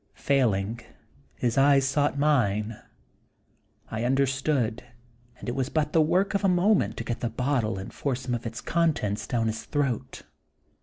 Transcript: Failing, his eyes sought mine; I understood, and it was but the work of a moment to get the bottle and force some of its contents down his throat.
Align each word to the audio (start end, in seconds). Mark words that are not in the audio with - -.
Failing, 0.15 0.79
his 1.35 1.59
eyes 1.59 1.87
sought 1.87 2.17
mine; 2.17 2.75
I 3.91 4.03
understood, 4.03 4.83
and 5.37 5.47
it 5.47 5.53
was 5.53 5.69
but 5.69 5.93
the 5.93 6.01
work 6.01 6.33
of 6.33 6.43
a 6.43 6.49
moment 6.49 6.97
to 6.97 7.03
get 7.03 7.19
the 7.19 7.29
bottle 7.29 7.77
and 7.77 7.93
force 7.93 8.21
some 8.21 8.33
of 8.33 8.47
its 8.47 8.61
contents 8.61 9.27
down 9.27 9.45
his 9.45 9.63
throat. 9.63 10.23